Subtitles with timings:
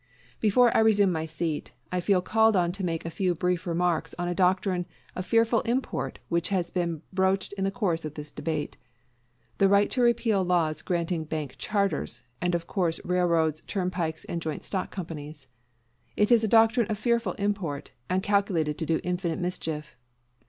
[0.39, 4.15] Before I resume my seat, I feel called on to make a few brief remarks
[4.17, 8.31] on a doctrine of fearful import which has been broached in the course of this
[8.31, 8.77] debate:
[9.59, 14.41] the right to repeal laws granting bank charters, and of course of railroads, turnpikes, and
[14.41, 15.47] joint stock companies.
[16.17, 19.95] It is a doctrine of fearful import, and calculated to do infinite mischief.